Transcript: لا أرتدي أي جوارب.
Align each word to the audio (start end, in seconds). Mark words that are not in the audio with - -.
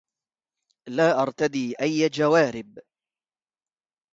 لا 0.87 1.21
أرتدي 1.21 1.75
أي 1.81 2.09
جوارب. 2.09 2.79